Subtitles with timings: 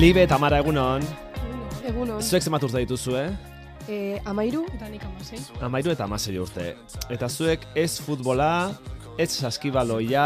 [0.00, 1.02] Libe eta Mara egunon.
[1.84, 2.22] Egunon.
[2.24, 3.28] Zuek zemat urte dituzu, eh?
[3.90, 3.96] E,
[4.28, 5.40] amairu, Eta nik amasei.
[5.66, 6.74] Amairu eta amasei urte.
[7.12, 8.70] Eta zuek ez futbola,
[9.20, 10.24] ez saskibaloia,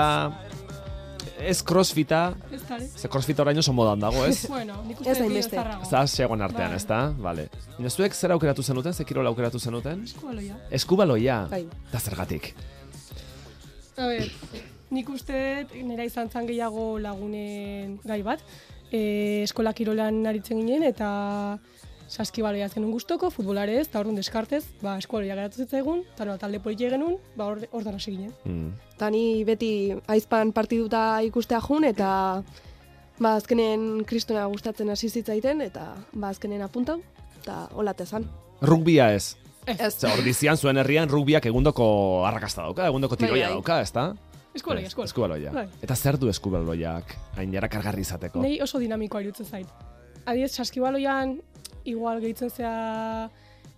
[1.41, 2.20] ez crossfita,
[2.52, 2.86] Ez tare.
[2.86, 4.45] ze crossfit oraino oso modan dago, ez?
[4.52, 5.64] Bueno, nik Ez uste da bi inbeste.
[5.91, 6.77] Zaz segon artean, Bai.
[6.77, 7.00] ez da?
[7.19, 7.48] Vale.
[7.78, 10.05] Baina zuek zer aukeratu zenuten, ze kirola aukeratu zenuten?
[10.05, 10.61] Eskubaloia.
[10.70, 11.41] Eskubaloia.
[11.50, 11.64] bai.
[11.89, 12.55] Eta zergatik.
[13.97, 14.30] A ber,
[14.91, 18.41] nik uste nera izan zan gehiago lagunen gai bat.
[18.95, 21.59] E, eskola kirolan aritzen ginen eta
[22.14, 26.61] saskibaloia zenun gustoko, futbolare ez, eta orduan deskartez, ba, eskubaloia geratu zitzaigun, eta nola talde
[26.62, 28.31] politia genuen, ba, hor, hortan hasi ginen.
[28.45, 28.69] Mm.
[29.01, 29.73] Ta ni beti
[30.06, 32.11] aizpan partiduta ikustea jun eta
[33.19, 37.01] ba azkenen kristona gustatzen hasi zitzaiten eta ba azkenen apuntau
[37.41, 38.27] eta hola tezan.
[38.62, 39.36] Rugbia ez.
[39.67, 39.95] Ez.
[39.97, 41.86] Ze hor dizian zuen herrian rugbiak egundoko
[42.27, 43.55] arrakasta dauka, egundoko Bai, tiroia bai.
[43.55, 44.12] dauka, ez da?
[44.55, 45.10] Eskubaloia, eskubaloia.
[45.10, 45.52] Eskubaloia.
[45.52, 45.66] Bai.
[45.83, 48.42] Eta zer du eskubaloiak hain erakargarri izateko?
[48.42, 49.66] Nei oso dinamikoa irutzen zait.
[50.27, 51.41] Adiez, saskibaloian,
[51.84, 53.28] igual gehitzen zea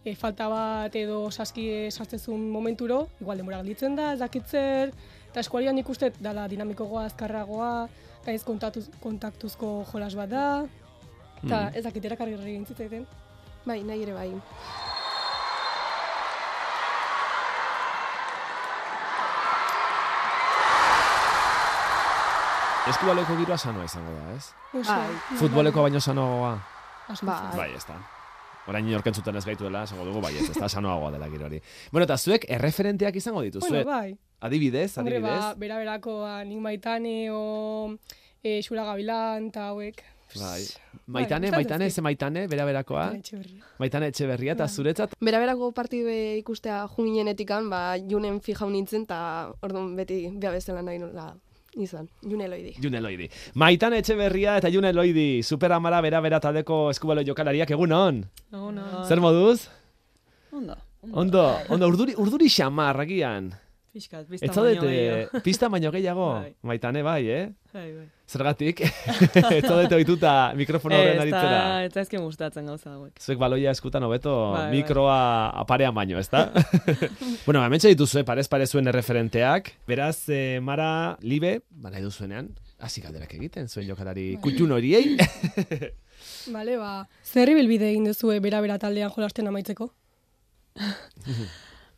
[0.05, 4.93] e, falta bat edo saski sartzezun momenturo, igual denbora gelditzen da, ez dakitzer,
[5.31, 7.89] eta eskualian ikusten dala dinamikoagoa, azkarragoa,
[8.27, 10.45] gaiz kontatuz, kontaktuzko jolas bat da,
[11.43, 11.77] eta Mm.
[11.77, 13.07] ez dakit erakarri egin zitzaiten.
[13.67, 14.31] Bai, nahi ere bai.
[22.87, 24.45] Eskubaloiko giroa sanoa izango da, ez?
[24.73, 24.83] Bai.
[24.83, 25.39] normal.
[25.41, 26.53] Futboleko baino sanoagoa.
[27.23, 27.41] Bai.
[27.57, 27.97] Bai, ez da.
[28.71, 31.59] Orain inorken zuten ez gaituela, esango dugu, bai, ez, ez da sanoagoa dela giro hori.
[31.91, 34.17] Bueno, eta zuek erreferenteak izango dituzu, Bueno, bai.
[34.41, 35.41] adibidez, Hombre, adibidez.
[35.41, 37.97] ba, bera berako, ba, nik maitane o
[38.43, 40.03] e, xula gabilan, eta hauek.
[40.37, 40.63] Bai.
[41.07, 43.07] Maitane, gustatzen maitane, ze maitane, bera berakoa.
[43.07, 43.65] Maitane Etxeberria.
[43.79, 44.75] Maitane etxe berria, eta Bai.
[44.75, 50.99] zuretzat, Beraberako partidue ikustea junginenetikan, ba junen fijau nintzen eta orduan beti bea bezala nahi
[50.99, 51.35] nola
[51.77, 52.09] izan.
[52.23, 52.75] June loidi.
[52.81, 53.29] June Loidi.
[53.55, 58.25] Maitane etxe berria eta June Loidi, superamara bera bera taldeko eskubalo jokalariak egun on.
[58.53, 59.05] Ona.
[59.07, 59.69] Zer moduz?
[60.53, 60.77] Ondo.
[61.13, 63.53] Ondo, ondo, urduri, urduri xamar, agian.
[63.97, 65.41] Ez zaudet, baino eh, gehiago.
[65.45, 66.27] pista baino gehiago.
[66.43, 66.55] Bai.
[66.63, 67.45] Maitane bai, eh?
[67.73, 68.09] Bai, bai.
[68.27, 68.81] Zergatik,
[69.55, 71.51] ez zaudet ohituta mikrofono horren Ez aritzera.
[71.53, 73.21] da, ez zaizkin gustatzen gauza hauek.
[73.23, 74.73] Zuek baloia eskutan hobeto Bai, bai.
[74.81, 75.19] mikroa
[75.63, 76.49] aparean baino, ezta?
[77.47, 79.71] bueno, hemen dituzue, parez pare zuen erreferenteak.
[79.87, 82.51] Beraz, eh, Mara, Libe, ba nahi duzuenean,
[82.83, 84.43] hasi galderak egiten, zuen jokalari Bai.
[84.43, 85.17] kutxun horiei.
[86.57, 89.93] Bale, ba, zerri bilbide egin duzue bera-bera taldean jolasten amaitzeko?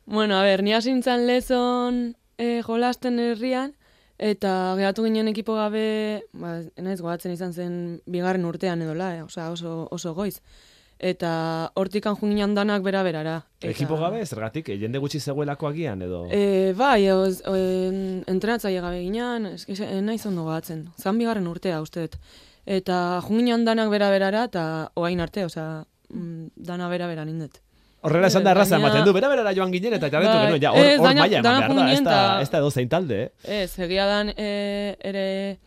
[0.05, 3.75] Bueno, a ber, ni hasi nintzen lezon eh, jolasten herrian,
[4.19, 9.23] eta geratu ginen ekipo gabe, ba, naiz gogatzen izan zen bigarren urtean edola, eh?
[9.23, 10.41] Osea, oso, oso goiz.
[10.99, 13.37] Eta hortikan junginan danak bera-berara.
[13.61, 16.25] Eta- Ekipo gabe, zergatik, eh, jende gutxi zegoelako agian, edo...
[16.35, 20.89] E, bai, oz, o, en, entrenatzaile gabe ginean, eski, e, naiz ondo gogatzen.
[20.99, 22.19] Zan bigarren urtea, uste dut.
[22.67, 27.63] Eta junginan danak bera-berara, eta oain arte, osea, mm, dana bera-bera nindet.
[28.03, 30.63] Horrela esan da erraza Baina- ematen du, bera berara joan ginen eta jarretu Bai, genuen,
[30.63, 32.89] ja, hor, ez, hor dana- maila eman behar da, ez da, ez da edo zein
[32.89, 33.63] talde, eh?
[33.65, 35.59] Ez, egia dan e, ere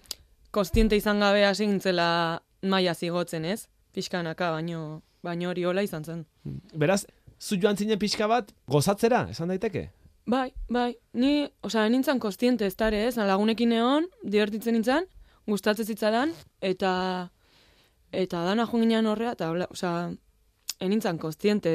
[0.52, 3.68] kostiente izan gabe hasi gintzela maila zigotzen, ez?
[3.94, 6.26] Pixkanaka, baino, baino hori hola izan zen.
[6.74, 7.06] Beraz,
[7.40, 9.90] zu joan zinen pixka bat, gozatzera, esan daiteke?
[10.26, 13.18] Bai, bai, ni, osea, nintzen kostiente ez dare, ez?
[13.18, 15.08] Lagunekin egon, divertitzen nintzen,
[15.50, 16.32] gustatzen zitzadan,
[16.62, 17.30] eta
[18.14, 20.12] eta dana junginan horrea, eta, osea,
[20.82, 21.72] enintzen kostiente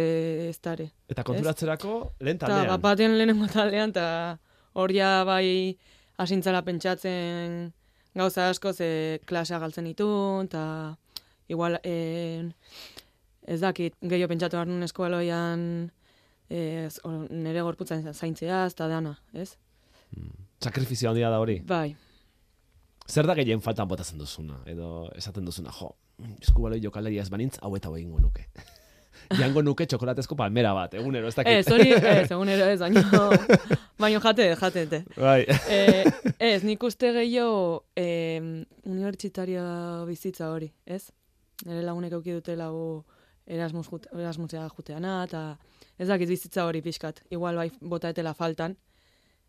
[0.50, 0.90] ez dare.
[1.08, 2.68] Eta konturatzerako, lehen Eta taldean.
[2.74, 4.38] bapaten lehenengo taldean, eta
[4.74, 5.76] horia bai
[6.18, 7.72] asintzala pentsatzen
[8.14, 10.08] gauza asko ze klasea galtzen ditu,
[10.44, 10.96] eta
[11.48, 12.44] igual eh,
[13.46, 15.92] ez dakit gehiago pentsatu behar nun eskualoian
[16.50, 19.56] eh, z- o- nire gorputzan zaintzea, eta dana, ez?
[20.62, 21.60] Sakrifizio handia da hori.
[21.66, 21.96] Bai,
[23.06, 24.56] Zer da gehien faltan botatzen duzuna?
[24.66, 25.92] Edo esaten duzuna, jo,
[26.42, 28.48] eskubaloi jokalaria ez banintz, hau eta hau egingo nuke.
[29.38, 31.60] Jango nuke txokolatezko palmera bat, egunero, ez dakit.
[31.60, 33.28] ez, hori, ez, egunero ez, baino,
[34.02, 35.02] baino jate, jatete.
[35.16, 35.42] Bai.
[35.68, 36.04] eh,
[36.38, 38.40] ez, nik uste gehiago eh,
[38.84, 39.66] unibertsitaria
[40.08, 41.08] bizitza hori, ez?
[41.64, 43.04] Nire lagunek auki dute lagu
[43.46, 45.42] Erasmus jute, Erasmusea juteana, eta
[45.98, 47.22] ez dakit bizitza hori pixkat.
[47.30, 48.76] Igual bai bota etela faltan,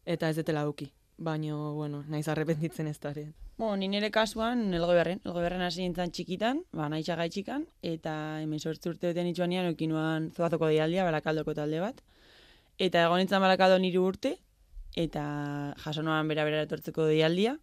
[0.06, 0.92] eta ez etela auki.
[1.18, 3.32] Baino, bueno, naiz arrepentitzen ez da ere.
[3.58, 8.12] Bo, ni nire kasuan, elgoibarren, elgoibarren hasi nintzen txikitan, ba, nahi gaitxikan, eta
[8.44, 12.04] hemen sortzi urte duten itxuan nian, okinuan zuazoko dialdia, barakaldoko talde bat.
[12.78, 14.36] Eta egon nintzen barakaldo niri urte,
[14.96, 17.56] eta jaso noan bera bera etortzeko dialdia,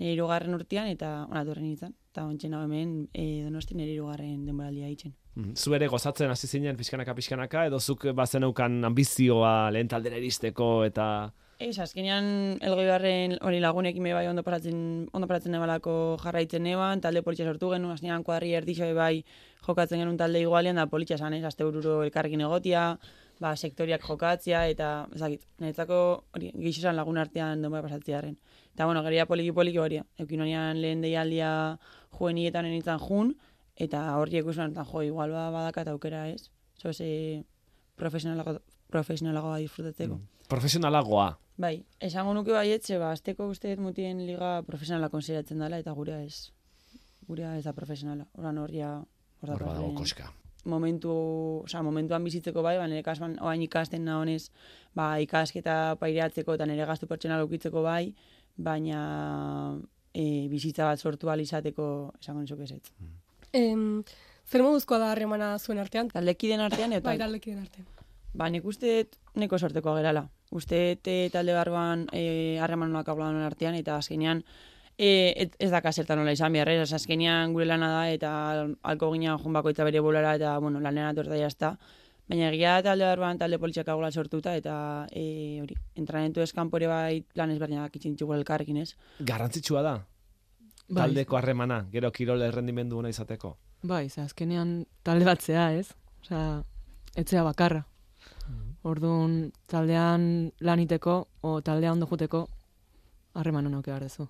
[0.00, 1.92] nire irugarren urtean, eta onatorren nintzen.
[2.12, 5.12] Eta ontsen hau hemen, e, donosti nire irugarren denboraldia itzen.
[5.34, 10.78] Mm, Zu ere gozatzen hasi zinen pixkanaka pixkanaka, edo zuk bazeneukan ambizioa lehen taldera iristeko
[10.88, 11.06] eta...
[11.62, 14.78] Ez, azkenean elgoibarren hori lagunekin bai ondo pasatzen,
[15.14, 19.22] ondo pasatzen nebalako jarraitzen neban, talde politxa sortu genuen, azkenean kuadri erdixo bai
[19.66, 22.82] jokatzen genuen talde igualian, da politxa esan, ez, azte bururo elkarrekin egotia,
[23.38, 26.00] ba, sektoriak jokatzia, eta, ezakit, niretzako
[26.34, 28.34] hori, gixosan lagun artean denbora pasatziaren.
[28.72, 31.52] Eta, bueno, geria poliki poliki hori, eukin honian lehen deialdia
[32.18, 33.36] juenietan enitzen jun,
[33.78, 36.50] eta hori ikusen jo, igual ba, badakat aukera, ez?
[36.82, 37.44] Zo, ze
[37.94, 38.58] profesionalago,
[38.92, 40.18] profesionalagoa disfrutatzeko.
[40.52, 41.30] Profesionalagoa.
[41.62, 46.20] Bai, esango nuke baietxe, ba, azteko uste dut mutien liga profesionala konsideratzen dela, eta gurea
[46.24, 46.50] ez.
[47.28, 48.26] Gurea ez da profesionala.
[48.38, 48.92] Horan horria,
[49.42, 50.30] hor Hor badago datorren koska.
[50.64, 51.12] momentu,
[51.64, 54.50] osea, momentuan bizitzeko bai, ba, nire kasuan oain ikasten nahonez,
[54.94, 58.14] ba, ikasketa paireatzeko eta nire gastu pertsonal ukitzeko bai,
[58.56, 59.78] baina
[60.14, 62.82] e, bizitza bat sortu ahal izateko esango nizuk ez ez.
[63.52, 64.02] Em,
[64.48, 66.08] zer moduzkoa da harremana zuen artean?
[66.12, 67.86] Taldekiden artean eta Bai, taldekiden artean.
[68.34, 70.26] Ba, nik uste neko sortekoa gerala.
[70.52, 74.42] Uste eh, talde barruan eh, harreman nolak hablan artean, eta azkenean
[74.98, 76.92] e, et, ez da kasertan nola izan behar, ez?
[76.92, 78.30] azkenean gure lana da, eta
[78.82, 81.76] alko ginen joan bakoitza bere bolara, eta, bueno, lanean atorta jazta.
[82.28, 84.74] Baina egia talde barruan talde politxak agola sortuta, eta
[85.10, 88.94] e, hori, entrenamentu eskanpore bai plan ezberdinak itzin ditugu elkarrekin, ez?
[89.20, 89.94] Garrantzitsua da,
[90.88, 93.56] Bai, taldeko harremana, gero kirol errendimendu ona izateko.
[93.82, 95.88] bai, ze azkenean talde batzea, ez?
[96.22, 96.62] Osea,
[97.16, 97.86] etzea bakarra.
[98.88, 102.46] Orduan, taldean laniteko, o taldea ondo juteko,
[103.38, 104.26] harreman honak behar dezu.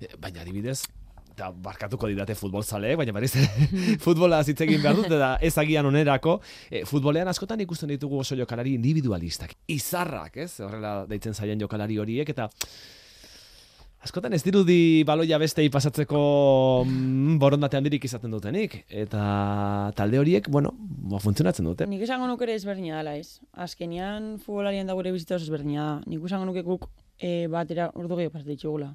[0.00, 0.82] E, Baina adibidez,
[1.30, 3.32] eta barkatuko didate futbolzaleek, baina berriz
[4.04, 8.38] futbola hitz egin behar dut, eta ez agian onerako, e, futbolean askotan ikusten ditugu oso
[8.38, 10.52] jokalari individualistak, izarrak, ez?
[10.66, 12.50] Horrela deitzen zaien jokalari horiek, eta
[14.00, 16.20] askotan ez dirudi baloia bestei pasatzeko
[16.86, 21.88] mm, borondate handirik izaten dutenik, eta talde horiek, bueno, ba, funtzionatzen dute.
[21.90, 23.40] Nik esango nuke ere ezberdina dela, ez?
[23.52, 25.94] Azkenean futbolarian da gure bizitza ezberdina da.
[26.10, 26.88] Nik esango nuke guk
[27.18, 28.90] e, batera ordu gehiago pasatzen ditugula.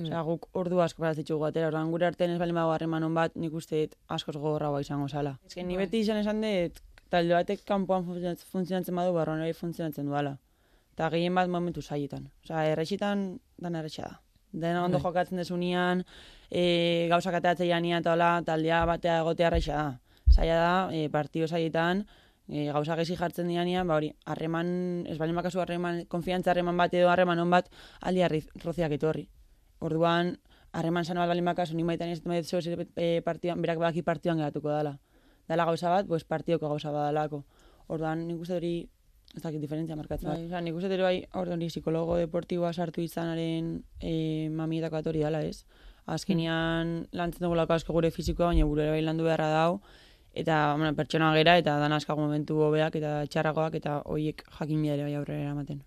[0.00, 3.36] Osea, guk ordu asko pasatzen ditugu batera, orduan gure artean ez baldin badago harreman bat,
[3.36, 5.36] nik uste dut askoz gogorragoa izango zala.
[5.46, 6.82] Ezken ni beti izan esan dut,
[7.12, 10.38] talde batek kanpoan funtzionatzen- badu, barruan ere funtzionatzen duala.
[10.96, 12.30] Eta gehien bat momentu saietan.
[12.44, 13.26] Osea, errexitan
[13.60, 14.20] dan errexa da.
[14.56, 15.04] Dena ondo Bai.
[15.04, 16.04] jokatzen desunean,
[16.50, 19.88] e, gauzak ateatzea janian eta hola, taldea batea egotea errexa da.
[20.32, 22.06] Zaila da, e, partio saietan,
[22.48, 26.94] e, gauza gezi jartzen dianean, ba hori, harreman, ez baldin bakazu harreman, konfiantza harreman bat
[26.94, 27.68] edo harreman on bat,
[28.00, 28.24] aldi
[28.64, 29.28] roziak etorri.
[29.78, 30.38] Orduan,
[30.72, 32.64] harreman sano bat baldin bakazu, ni maitan ez zoz,
[32.96, 34.98] e, partioan, berak badaki partioan geratuko dala.
[35.46, 37.44] Dala gauza bat, pues partioko gauza badalako.
[37.88, 38.88] Orduan, nik uste hori,
[39.36, 40.30] ez dakit diferentzia markatzen.
[40.30, 45.42] Bai, oza, nik uste bai, orduan, ni psikologo deportiboa sartu izanaren e, mamietako atori dala,
[45.44, 45.66] ez?
[46.06, 49.80] Azkenean lantzen dugulako asko gure fizikoa, baina gure bai landu beharra dau,
[50.32, 54.96] eta bueno, pertsona gera, eta dan askago momentu hobeak eta txarragoak, eta hoiek jakin bidea
[54.96, 55.82] ere bai aurrera eramaten.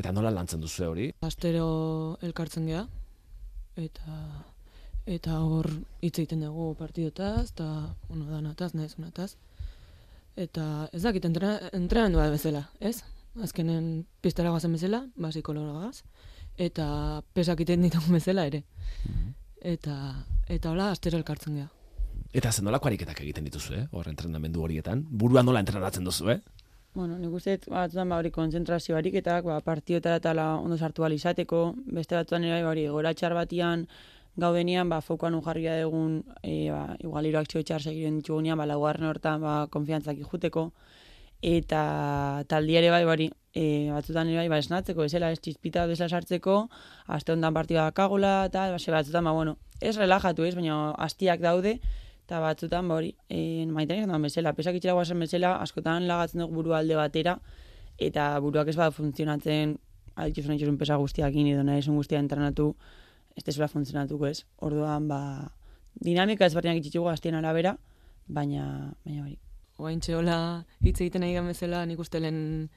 [0.00, 1.10] Eta nola lantzen duzu hori?
[1.26, 1.68] Astero
[2.24, 2.86] elkartzen gea,
[3.76, 4.16] eta
[5.04, 5.66] eta hor
[6.00, 7.68] hitz egiten dugu partidotaz, eta,
[8.08, 9.34] bueno, danataz, nahez unataz.
[10.36, 13.02] Eta ez dakit, entre, entrenamendua bezala, ez?
[13.42, 16.02] Azkenen pistara goazen bezala, ba, psikologagaz,
[16.56, 18.62] eta pesak iten ditugu bezala ere.
[19.60, 19.96] Eta,
[20.48, 21.68] eta hola, astero elkartzen gea.
[22.32, 23.84] Eta zen nolako ariketak egiten dituzu, eh?
[23.92, 25.04] Hor entrenamendu horietan.
[25.08, 26.40] Burua nola entrenatzen duzu, eh?
[26.94, 31.14] Bueno, nik uste batzutan ba, hori konzentrazio ariketak, ba, partiotara eta la ondo sartu ahal
[31.16, 31.62] izateko,
[31.98, 33.86] beste batzutan ere bai, ba, hori, gora txar batian,
[34.36, 39.08] gaudenian, ba, fokoan ujarria egun, e, ba, igual hiru akzio txar segiren ditugunean, ba, laugarren
[39.08, 40.70] hortan, ba, konfiantzak ikuteko,
[41.42, 41.82] eta
[42.48, 46.56] taldi ere bai, bari, e, batzutan ere bai, ba, esnatzeko, ezela, ez txizpita bezala sartzeko,
[47.06, 51.44] aste hondan partida dakagula, eta, ba, ze batzutan, ba, bueno, ez relajatu ez, baina hastiak
[51.44, 51.76] daude,
[52.24, 56.46] eta batzutan, ba, hori, e, maiten izan da bezala, pesak itxera guazen bezala, askotan lagatzen
[56.46, 57.36] dugu burua alde batera,
[58.00, 59.76] eta buruak ez bada funtzionatzen,
[60.16, 62.72] adituzun itxusun pesa guztiakin, edo nahi guztia entrenatu,
[63.36, 64.44] ez tezula funtzionatuko ez.
[64.60, 65.20] Orduan, ba,
[66.00, 67.76] dinamika ezberdinak itxitugu gaztien arabera,
[68.26, 69.38] baina, baina hori.
[69.82, 70.36] Oaintxe hola
[70.84, 72.68] hitz egiten nahi bezala nik uste lehen,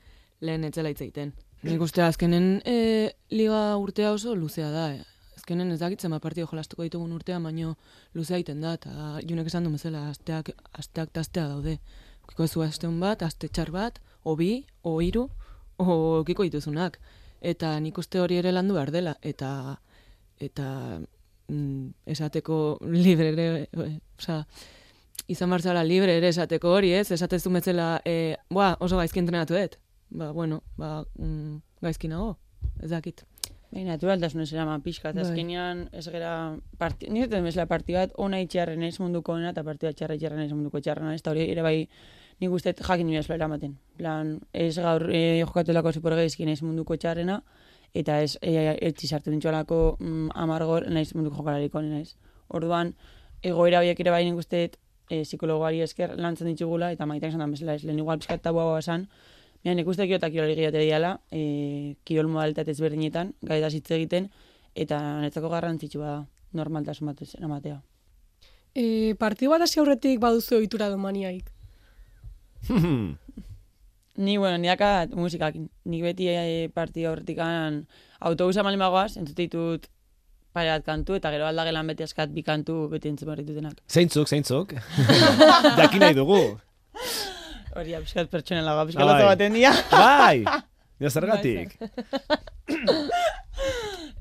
[0.42, 1.34] lehen etzela hitz egiten.
[1.66, 4.88] Nik uste azkenen e, liga urtea oso luzea da.
[4.94, 5.04] E.
[5.36, 7.76] Azkenen ez dakitzen bat partio jolastuko ditugun urtea, baino
[8.14, 11.78] luzea egiten da, eta junek esan du bezala, asteak, asteak eta astea daude.
[12.30, 15.28] Kiko zu aste hon bat, aste txar bat, o bi, o hiru,
[15.78, 16.98] o kiko dituzunak.
[17.42, 19.80] Eta nik uste hori ere landu behar dela, eta
[20.40, 21.00] eta
[21.48, 24.42] mm, esateko libre ere, e, osea,
[25.28, 27.10] izan behar zala libre ere esateko hori, ez?
[27.12, 29.80] Esatezu bezala, e, boa, oso gaizki entrenatu dut.
[30.10, 32.36] Ba, bueno, ba, mm, gaizki nago,
[32.82, 33.26] ez dakit.
[33.72, 35.32] Bai, naturaltasunez eraman pixka, eta Bai.
[35.32, 39.98] azkenean ez gara, parti, nire bezala parti ona itxarren ez munduko ona, eta parti bat
[39.98, 41.90] txarra itxarren ez munduko txarrena, ez da hori ere bai
[42.40, 43.50] nik uste jakin nire esplera.
[43.98, 47.42] Plan, ez gaur e, jokatuelako ziporgeizkin ez munduko txarrena,
[47.96, 48.56] eta ez e,
[48.90, 52.16] etzi sartu dintxolako mm, amargor, naiz munduko jokalariko naiz.
[52.48, 52.94] Orduan,
[53.44, 54.78] egoera horiek ere bai nik uste dut
[55.10, 58.68] e, psikologoari esker lantzen ditugula, eta maitak esan da bezala ez, lehen igual pizkat tabua
[58.74, 59.08] basan,
[59.66, 64.28] Mira, nik uste kirota kirol egiate diala, e, kirol modalitate ezberdinetan, gaita hitz egiten,
[64.78, 66.20] eta netzako garrantzitsua da
[66.54, 67.80] normaltasun bat ematea.
[68.76, 71.50] E, partidu bat hasi aurretik baduzu ohitura domaniaik.
[74.18, 75.68] Ni, bueno, ni dakat musikakin.
[75.92, 77.40] Nik beti e, partidu aurretik
[78.20, 79.90] autobusa mali magoaz, entzute ditut
[80.56, 83.82] pare bat kantu, eta gero aldagelan beti askat bi kantu beti entzun barritutenak.
[83.92, 84.72] Zeintzuk, zeintzuk.
[85.82, 86.40] Jakin nahi dugu.
[87.76, 89.74] Hori, abiskat pertsonela, abiskat lotza baten dia.
[89.92, 90.46] Bai,
[91.04, 91.76] ja zergatik.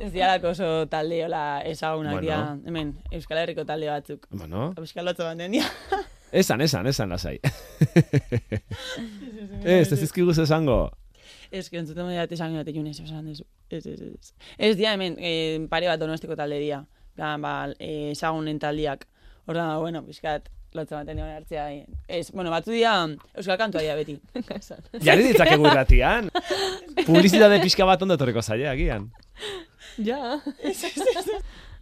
[0.02, 2.24] Ez dialako oso talde hola ezagunak Bueno.
[2.26, 2.40] dira.
[2.66, 4.26] Hemen, Euskal Herriko talde batzuk.
[4.34, 5.70] Bueno, Abiskat lotza baten dia.
[6.40, 7.38] Esan, esan, esan lasai.
[9.64, 10.90] Ez, ez izkiguz esango.
[11.54, 13.44] Ez, que entzuten dut esan gero junez, esan dezu.
[13.70, 14.32] Ez, ez, ez.
[14.58, 16.82] Ez dia hemen, eh, pare bat donostiko talde dira.
[17.14, 19.06] Plan, ba, eh, ezagunen taldiak.
[19.46, 21.68] Ordan, ba, bueno, bizkat, lotza baten dira hartzea.
[21.72, 21.86] eh.
[22.08, 22.96] Ez, bueno, batzu dira,
[23.38, 24.18] Euskal Kantua dira beti.
[25.06, 26.28] Jarri ditzakegu irratian.
[27.06, 29.12] Publizitate pixka bat ondo etorriko zaila, agian.
[30.02, 30.40] Ja.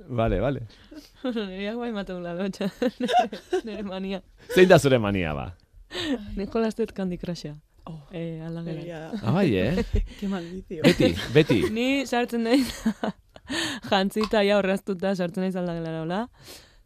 [0.08, 0.66] Vale, vale.
[1.24, 2.70] Nire guai matu la lotxa.
[3.64, 4.22] Nire mania.
[4.54, 5.52] Zein da zure mania, ba?
[6.36, 7.54] Niko lastet Candy Crusha.
[7.84, 7.98] Oh.
[8.12, 9.10] Eh, aldagela.
[9.22, 9.84] Ah, bai, eh?
[10.20, 10.82] Ke maldicio.
[10.84, 11.58] Beti, beti.
[11.76, 12.68] Ni sartzen naiz
[13.90, 16.20] jantzita ja horraztuta sartzen naiz aldagela hola.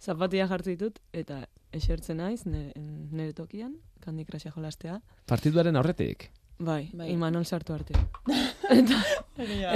[0.01, 1.43] Zapatia jartzen ditut eta
[1.77, 2.73] esertzen naiz nire,
[3.13, 5.01] nire tokian Candy Crusha jolastea.
[5.29, 6.31] Partiduaren aurretik.
[6.57, 7.11] Bai, Bai.
[7.13, 7.93] Imanol sartu arte.
[8.73, 9.03] eta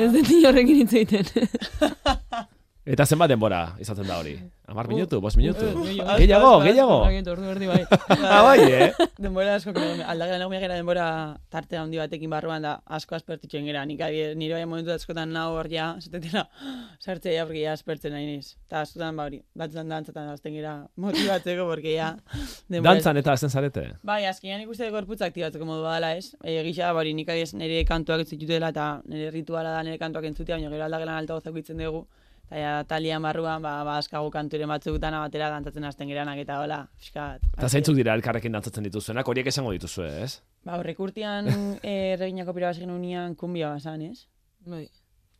[0.00, 2.48] ez dut horrekin hitz egiten.
[2.88, 4.32] Eta zenbat denbora izaten da hori?
[4.70, 5.66] Amar minutu, bost minutu?
[5.84, 6.14] Gehiago.
[6.16, 6.94] Gehiago, gehiago.
[7.32, 7.80] Ordu erdi bai.
[8.08, 8.86] Ah, bai, eh?
[9.20, 11.04] Denbora asko, aldagela nagoia gara denbora
[11.52, 13.82] tarte handi batekin barruan da asko aspertitzen gara.
[13.84, 16.46] Nik adibidez, nire bai momentu askotan nau hor ja, zetetela,
[17.04, 18.54] sartzea ja, porque ja aspertzen nahi niz.
[18.70, 22.14] Eta askotan, ba hori, batzutan dantzatan azten gira motibatzeko, porque ja...
[22.70, 23.84] denbora- Dantzan eta azten zarete?
[24.02, 26.32] Bai, azkenean ikuste gorputza aktibatzeko modu badala, ez?
[26.40, 30.30] E, gisa, bari, nik adibidez nire kantuak ez ditutela eta nire rituala da nire kantuak
[30.32, 32.06] entzutea, baina gero aldagelan altagozak bitzen dugu.
[32.50, 36.56] Eta ja, talian barruan, ba, ba askagu kanturen batzuk dana batera dantzatzen hasten geranak eta
[36.58, 37.44] hola, fiskat.
[37.52, 40.40] Eta zeintzuk dira elkarrekin dantzatzen dituzuenak, horiek esango dituzu, ez?
[40.66, 41.46] Ba, horrek urtean
[41.92, 44.26] e, reginako pira basen unian kumbia basan, ez?
[44.66, 44.88] Bai.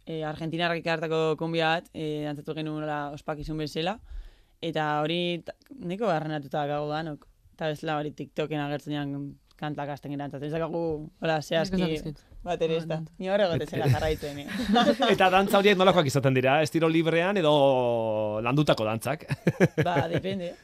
[0.07, 3.99] E, Argentinarrak hartako kumbia bat, e, dantzatu genuela ospakizun bezala.
[4.63, 5.21] Eta hori
[5.83, 7.27] neko barrenatuta gago danok.
[7.57, 9.17] Eta bezala hori TikToken agertzen dian
[9.59, 10.47] kantak hasten gara dantzatzen.
[10.47, 10.85] Ez dakagu,
[11.19, 12.15] hola, zehazki
[12.47, 13.01] bat ere ez da.
[13.21, 14.49] Ni horre gotetzela jarraitzen, eh?
[15.15, 16.61] Eta dantza horiek nolakoak izaten dira?
[16.65, 17.53] Estilo librean edo
[18.45, 19.27] landutako dantzak?
[19.87, 20.55] ba, depende.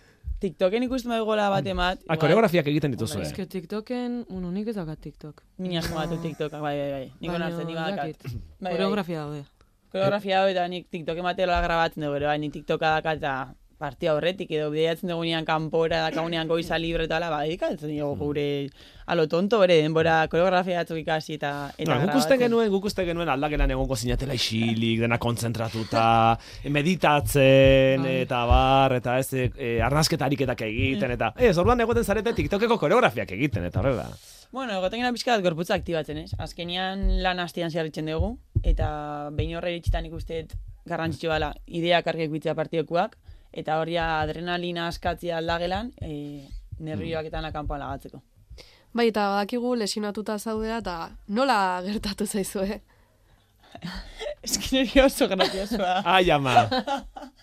[0.41, 2.03] TikToken ikusten gola bat emat.
[2.13, 5.43] Ah, koreografiak egiten dituzu, Ez que TikToken, bueno, nik ez daukat TikTok.
[5.65, 7.07] Mina asko batu TikTokak, bai, bai, bai.
[7.21, 8.27] Nik onartzen, nik dakit.
[8.27, 8.73] Bai, bai.
[8.75, 9.45] Koreografia daude.
[9.93, 13.37] Koreografia hau eta nik TikTok ematela grabatzen dugu, bai, nik TikToka dakat eta
[13.79, 18.47] partia horretik edo bideiatzen dugunean kanpora dakagunean goiza libre eta ala, ba, edikatzen dugu gure
[19.07, 23.05] alo tonto bere denbora koreografia batzuk ikasi eta eta No, guk uste genuen, guk uste
[23.07, 26.07] genuen aldagelan egongo zinatela isilik, dena kontzentratuta,
[26.77, 28.15] meditatzen, Bai.
[28.25, 30.27] eta bar, eta ez, e, e, arnazketa
[30.67, 34.09] egiten, eta ez, orduan egoten zarete TikTokeko koreografiak egiten, eta horrela.
[34.53, 36.33] Bueno, egoten gara pixka bat gorputza aktibatzen, ez?
[36.39, 38.89] Azkenian lan hastian zeharritzen dugu, eta
[39.37, 40.57] behin horre iritxitan ikusteet
[40.87, 43.17] garrantzitsua dela ideak argiak bitzea partiokuak,
[43.57, 46.47] eta hori adrenalina askatzia aldagelan, e,
[46.85, 48.21] nervioak eta nakanpoan lagatzeko.
[48.97, 50.97] Bai, eta badakigu lesionatuta zaudea, eta
[51.29, 52.81] nola gertatu zaizu, eh?
[54.73, 56.01] Nire oso graziosua.
[56.17, 56.55] Ai, ama.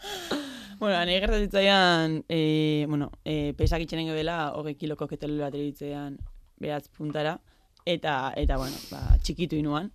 [0.80, 6.18] bueno, nahi gertatitzaian, e, bueno, e, pesak itxenen gebela, hogei kiloko ketelu bat eritzean
[6.62, 7.38] behatz puntara,
[7.86, 9.92] eta, eta bueno, ba, txikitu inuan.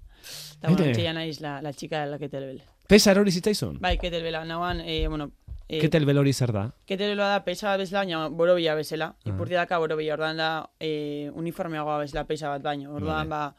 [0.59, 2.63] Eta, bueno, txeian naiz la, la txika de la ketelbel.
[2.91, 3.79] Pesa erori zitzaizun?
[3.83, 5.31] Bai, ketelbela, nahuan, e, bueno,
[5.69, 6.65] e, Ketelbel hori zer da?
[6.87, 9.13] ketelbela da pesa bat bezala, baina borobila bezala.
[9.15, 9.29] Ah.
[9.29, 12.95] Ipurti daka borobila, ordan da e, uniformeagoa bezala pesa bat baino.
[12.95, 13.55] Orduan, ba,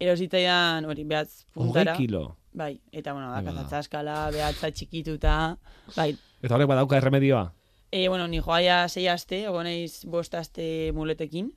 [0.00, 1.96] erositzaidan, hori, behatz Hogei puntara.
[1.96, 2.36] kilo.
[2.52, 3.78] Bai, eta, bueno, da, bada.
[3.78, 5.56] eskala, behatza txikituta,
[5.94, 7.52] bai, Eta horrek badauka erremedioa?
[7.92, 11.50] E, bueno, ni joa ja sei aste, ogo naiz bost aste muletekin,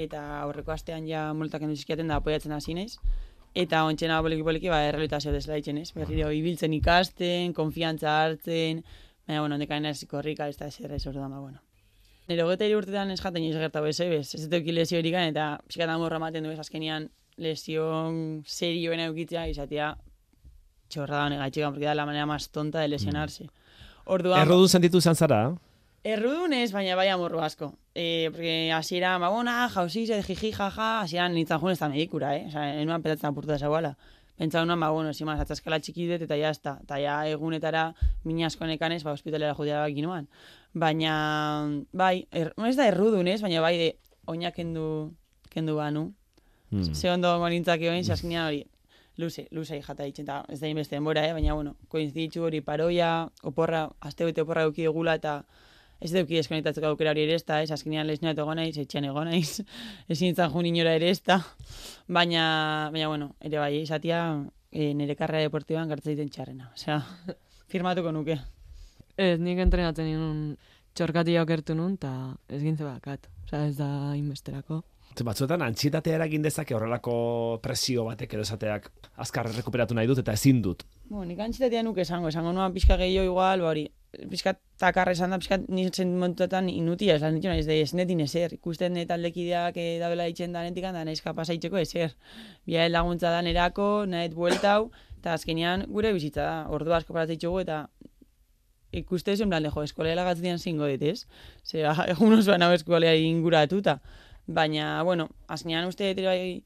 [0.00, 2.96] eta aurreko astean ja muletak kendu zizkiaten da apoiatzen hasi naiz.
[3.54, 5.90] Eta ontxena poliki, ba, errealitazio desela ditzen, ez?
[5.92, 8.84] Berriro, ibiltzen ikasten, konfiantza hartzen,
[9.30, 11.62] baina, bueno, ondekain ez korrika, ez da ezer ez orduan, ba, bueno.
[12.28, 15.30] Nire hogeta iri urtetan ez jaten ez gertatu ez, bez, ez dut eki lesio erikan,
[15.30, 17.08] eta pixkat amorra ematen du ez, azkenian
[17.38, 19.94] lesion serioena eukitzea, izatea
[20.90, 23.48] txorra da negatxikan, porque da la manera más tonta de lesionarse.
[24.04, 25.42] Orduan, Errodun sentitu izan zara?
[26.02, 27.74] Errudun ez, baina bai amorru asko.
[27.94, 32.34] E, porque hasiera, ba, bona, jauzi, ze, jiji, jaja, hasieran nintzen jun ez da medikura,
[32.36, 32.46] eh?
[32.48, 33.94] Osa, enuan petatzen apurtu da zagoala.
[34.40, 36.78] Pentsa unan, ba, bueno, zima, zatzaskala txiki dut, eta ja, ezta.
[36.86, 37.82] Eta ja, egunetara,
[38.24, 40.30] mina asko nekanez, ba, hospitalera jutea bak ginoan.
[40.72, 41.16] Baina,
[41.92, 43.42] bai, er, ez da errudun, ez?
[43.44, 43.90] Baina, bai, de,
[44.32, 44.86] oinak kendu,
[45.52, 46.06] kendu banu.
[46.70, 46.94] Hmm.
[46.94, 48.62] Ze ondo monintzak egin, saskinean hori,
[49.20, 51.36] luze, luze jata ditzen, eta ez da inbeste denbora, eh?
[51.36, 53.10] baina, bueno, koinziditzu hori paroia,
[53.44, 55.42] oporra, aste bete oporra eduki egula, eta
[56.00, 59.28] ez eduki deskonektatzeko aukera hori ere ez da, ez azkenean lesionat egon naiz, etxean egon
[59.30, 59.60] naiz,
[60.12, 61.40] ezin nintzen jun inora ere ez da,
[62.08, 62.44] baina,
[62.94, 64.22] baina, bueno, ere bai, izatia,
[64.72, 67.00] e, nire karrera deportiban gertzen egiten txarrena, osea,
[67.72, 68.38] firmatuko nuke.
[69.20, 70.40] Ez, nik entrenatzen inun
[70.96, 72.14] txorkatia okertu nun, eta
[72.48, 73.28] ez gintze bakat.
[73.44, 74.80] Osa, ez da inbesterako.
[75.20, 77.14] Batzuetan antxietatea eragin dezake horrelako
[77.62, 78.86] presio batek edo esateak
[79.20, 80.84] azkar rekuperatu nahi dut eta ezin dut.
[81.10, 83.84] Bueno, nik antxitatea nuke esango, esango nuan pixka gehiago igual, ba hori,
[84.30, 88.96] pixka takarra esan da, pixka nintzen momentuetan inutia, esan ditu naiz, ez netin ezer, ikusten
[89.10, 92.14] taldekideak e, dabela ditzen da netik, da naiz kapasa itxeko ezer.
[92.66, 97.60] Bia laguntza da nerako, nahet bueltau, eta azkenean gure bizitza da, ordu asko paratzen ditugu,
[97.66, 97.84] eta
[98.92, 101.26] ikuste zuen plan, jo, eskolea lagatzen zingo dit, ez?
[101.66, 104.00] Zer, egun osoan hau eskolea inguratuta.
[104.50, 106.62] Baina, bueno, azkenean uste dut bai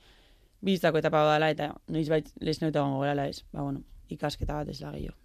[0.64, 3.42] bizitzako etapa dela eta noiz bait lesneuta gongo gorala ez.
[3.52, 5.18] Ba, bueno, ikasketa bat ez da gehiago.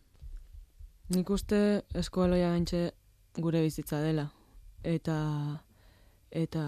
[1.15, 1.59] Nik uste
[1.97, 2.91] eskoaloia gantxe
[3.39, 4.27] gure bizitza dela.
[4.83, 5.15] Eta
[6.29, 6.63] eta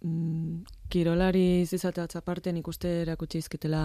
[0.00, 3.82] mm, kirolari izatea aparte nik uste erakutsi izketela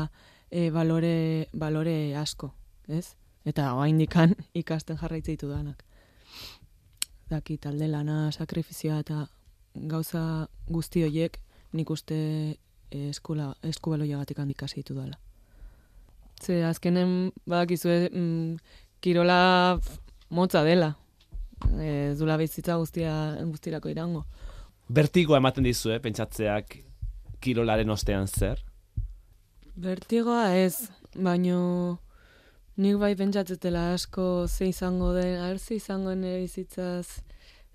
[0.49, 2.53] e, balore, balore asko,
[2.87, 3.15] ez?
[3.45, 5.83] Eta oaindikan ikasten jarraitze ditu danak.
[7.29, 9.25] Daki talde lana, sakrifizioa eta
[9.73, 11.39] gauza guzti horiek
[11.73, 12.17] nik uste
[12.93, 15.17] eh, eskula, eskubaloia gatik handik hasi ditu dela.
[16.41, 18.57] Ze azkenen badakizue mm,
[19.01, 19.79] kirola
[20.29, 20.93] motza dela.
[21.79, 23.13] E, ez dula bizitza guztia
[23.47, 24.23] guztirako irango.
[24.93, 26.77] Bertigoa ematen dizu, eh, pentsatzeak
[27.41, 28.59] kirolaren ostean zer?
[29.75, 31.99] Bertigoa ez, baino
[32.77, 37.23] nik bai pentsatzetela asko ze izango den, aher ze izango nire bizitzaz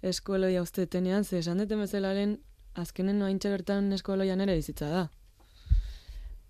[0.03, 2.39] eskueloia ustetenean, ze esan duten bezalaren
[2.79, 5.07] azkenen noaintxe bertan eskueloian ere bizitza da.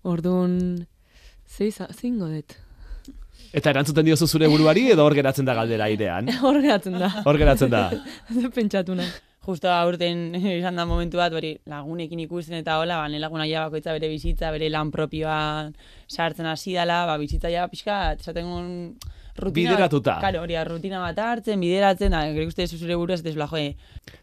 [0.03, 0.87] Orduan,
[1.47, 2.55] ze iza- ze ingo dut.
[3.53, 6.27] Eta erantzuten diozu zure buruari edo hor geratzen da galdera airean?
[6.45, 7.09] Hor geratzen da.
[7.25, 7.89] Hor geratzen da.
[8.55, 9.09] Pentsatu nahi.
[9.47, 13.63] Justo aurten izan da momentu bat, hori lagunekin ikusten eta hola, ba, nire laguna ja
[13.65, 15.71] bakoitza bere bizitza, bere lan propioa
[16.07, 18.69] sartzen hasi dela, ba, bizitza ja pixka, esaten un
[19.39, 20.15] rutina Bideratuta.
[20.15, 23.45] Bat, claro, hori, rutina bat hartzen, bideratzen, da, gero uste zure buruz, ez jo,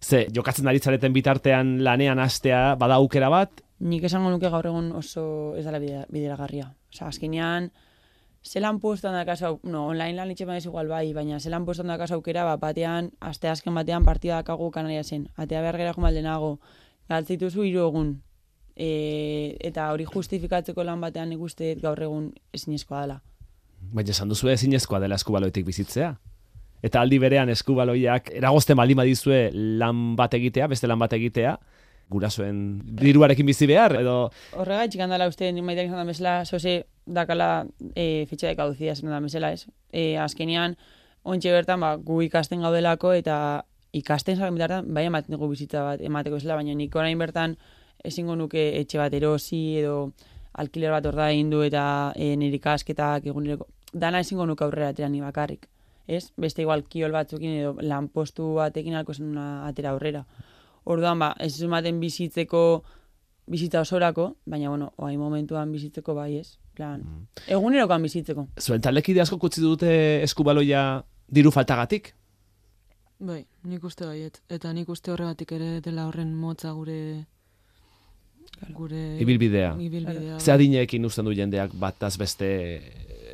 [0.00, 4.92] Ze, jokatzen ari zareten bitartean lanean hastea bada aukera bat, nik esango nuke gaur egun
[4.92, 6.72] oso ez dela bidera- bideragarria.
[6.92, 7.72] Osa, azkenean,
[8.42, 11.98] zelan puestoan da kaso, no, online lan itxe ez igual bai, baina zelan puestoan da
[11.98, 15.28] kaso aukera, bat batean, aste azken batean partida dakagu kanaria zen.
[15.36, 16.60] Atea behar gera maldenago,
[17.08, 18.22] galtzituzu hiru egun.
[18.76, 23.22] E, eta hori justifikatzeko lan batean nik uste dut gaur egun ezinezkoa dela.
[23.78, 26.14] Baina esan duzu ezinezkoa dela eskubaloetik bizitzea.
[26.84, 31.56] Eta aldi berean eskubaloiak eragozten baldin badizue lan bat egitea, beste lan bat egitea,
[32.12, 32.58] gurasoen
[33.00, 34.16] diruarekin bizi behar, edo
[34.54, 39.10] Horregaitxik handala uste, ni maiteak izan da mesela, zoze dakala e, fitxa de caducidad zen
[39.10, 39.66] da mesela, ez?
[39.90, 40.76] E, azkenean,
[41.26, 43.38] ontxe bertan, ba, gu ikasten gaudelako eta
[43.96, 47.56] ikasten zaren bitartan, bai ematen dugu bizitza bat emateko zela, baina nik orain bertan
[48.06, 50.12] ezingo nuke etxe bat erosi edo
[50.56, 55.68] alkiler bat ordaindu eta e, nire ikasketak eguneroko, dana ezingo nuke aurrera atera ni bakarrik.
[56.06, 56.30] Ez?
[56.36, 60.24] Beste igual kiol batzukin edo lanpostu batekin alko zen atera aurrera.
[60.86, 62.60] Orduan, ba, ez ematen bizitzeko
[63.50, 66.58] bizitza osorako, baina, bueno, oai momentuan bizitzeko bai ez.
[66.76, 67.02] Plan,
[67.48, 68.48] egunerokoan bizitzeko.
[68.60, 69.90] zuen talekide asko kutsi dute
[70.22, 72.12] eskubaloia diru faltagatik?
[73.18, 74.42] Bai, nik uste baiet.
[74.52, 76.98] Eta nik uste horregatik ere dela horren motza gure
[78.74, 79.74] gure Ibilbidea.
[79.80, 80.38] ibilbidea.
[80.40, 82.48] Ze adineekin usten du jendeak bataz beste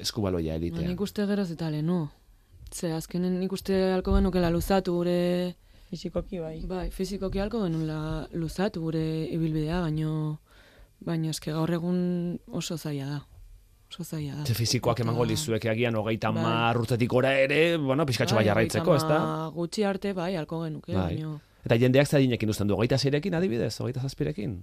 [0.00, 0.88] eskubaloia Ba, elitea.
[0.88, 2.08] nik uste geroz eta lehenu.
[2.72, 5.54] Ze azkenen nik uste halko genukela luzatu gure...
[5.92, 6.60] Fizikoki bai.
[6.66, 10.38] Bai, fizikoki halko genuela luzatu gure ibilbidea, baino...
[11.04, 13.20] Baino eske gaur egun oso zaila da.
[13.90, 14.44] Oso zaila da.
[14.46, 16.42] Ze fizikoak Eta- emango lizuek agian hogeita Bai.
[16.42, 19.50] mar urtetik ora ere, bueno, pixkatxo bai jarraitzeko, ez da?
[19.54, 21.16] Gutxi arte, bai, halko genuke, Bai.
[21.16, 21.40] baino...
[21.64, 24.62] Eta jendeak ze adinekin usten du, hogeita zeirekin adibidez, hogeita zazpirekin?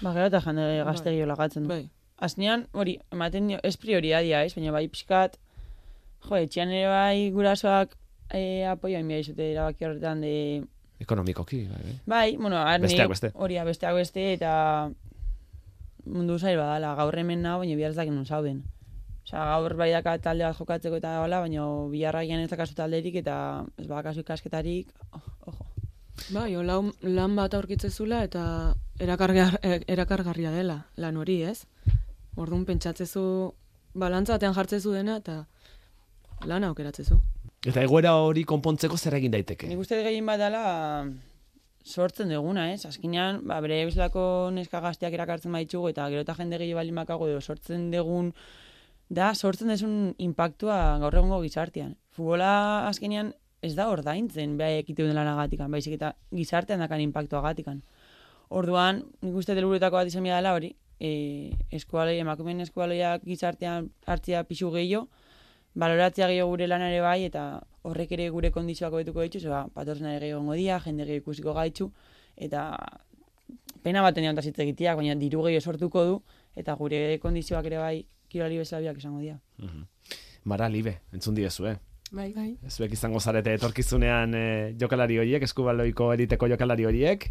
[0.00, 1.14] Ba, gero eta jende gazte Bai.
[1.14, 1.68] gehiago lagatzen du.
[1.68, 1.88] Bai,
[2.22, 4.54] Azkenean, hori, ematen dio, ez prioridadia, ez?
[4.54, 5.38] Baina bai pixkat,
[6.28, 7.96] jo, etxean ere bai gurasoak
[8.30, 10.34] e, apoio hain behar izute erabaki horretan de...
[11.02, 11.96] Ekonomikoki, bai, bai.
[12.06, 13.32] Bai, bueno, arni, Besteak beste.
[13.34, 14.52] hori, besteak beste, eta
[16.06, 18.62] mundu zail badala, gaur hemen nago, baina bihar ez dakit non zauden.
[19.26, 23.18] Osa, gaur bai daka talde bat jokatzeko eta hola, baina biharra gian ez dakazu talderik
[23.22, 23.36] eta
[23.78, 25.71] ez badakazu ikasketarik, oh, ojo.
[26.32, 28.44] Bai, hola lan bat aurkitzezula eta
[29.00, 29.58] erakargar,
[29.90, 31.64] erakargarria dela lan hori, ez?
[32.36, 33.24] Orduan pentsatzezu
[33.94, 35.42] balantza batean jartzezu dena eta
[36.48, 37.18] lan aukeratzezu.
[37.68, 39.68] Eta egoera hori konpontzeko zer egin daiteke?
[39.70, 40.62] Nik uste gehien bat dela
[41.84, 42.84] sortzen duguna, ez?
[42.86, 47.28] Azkenean, ba, bere bezalako neska gazteak erakartzen baitzugu eta gero eta jende gehiago baldin bakago
[47.30, 48.32] edo sortzen dugun
[49.12, 51.96] da sortzen desun impactua gaur egungo gizartean.
[52.16, 57.82] Futbola azkenean ez da ordaintzen behar ekite duen lanagatikan, baizik eta gizartean dakan impactua gatikan.
[58.50, 64.70] Orduan, nik uste delburuetako bat izan dela hori, e, eskualoi, emakumeen eskualoiak gizartean hartzea pixu
[64.74, 65.06] gehiago,
[65.78, 70.26] baloratzea gehiago gure lanare bai, eta horrek ere gure kondizioak hobetuko ditu, zeba, patorzen ere
[70.26, 71.88] gehiago dia, jende gehiago ikusiko gaitzu,
[72.36, 72.66] eta
[73.82, 76.18] pena bat enean hitz egiteak, baina diru gehiago sortuko du,
[76.56, 77.96] eta gure kondizioak ere bai,
[78.28, 79.38] kiroli bezala izango dira.
[79.58, 79.88] Mhm.
[80.44, 81.78] Mara, libe, entzun diezu, eh?
[82.12, 82.28] Bai.
[82.36, 82.50] Bai.
[82.68, 84.44] Zuek izango zarete etorkizunean e,
[84.80, 87.30] jokalari horiek, eskubaloiko eliteko jokalari horiek,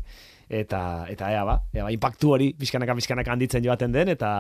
[0.50, 0.80] eta,
[1.14, 4.32] eta ea ba, ea ba, impactu hori bizkanaka bizkanaka handitzen joaten den, eta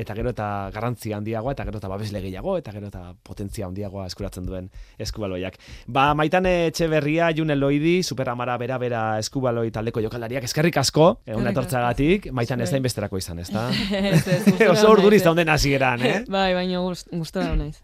[0.00, 4.04] eta gero eta garrantzia handiagoa, eta gero eta babesle gehiago, eta gero eta potentzia handiagoa
[4.06, 4.68] eskuratzen duen
[5.02, 5.58] eskubaloiak.
[5.90, 11.50] Ba, maitan etxe berria, Jun Eloidi, superamara bera bera eskubaloi taldeko jokalariak, eskerrik asko, egun
[11.50, 13.66] etortzagatik, maitan ez da inbesterako izan, ez da?
[14.00, 16.18] Ez, ez, gustora Oso urduriz naiz, dauden hasieran, eh?
[16.30, 17.80] Bai, baina gust- gustora naiz.